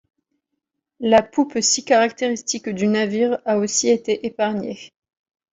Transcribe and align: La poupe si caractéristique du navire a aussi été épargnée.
La 0.99 1.21
poupe 1.21 1.61
si 1.61 1.85
caractéristique 1.85 2.69
du 2.69 2.87
navire 2.87 3.37
a 3.45 3.59
aussi 3.59 3.87
été 3.89 4.25
épargnée. 4.25 4.89